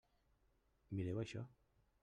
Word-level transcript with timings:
Mireu 0.97 1.21
això! 1.25 1.47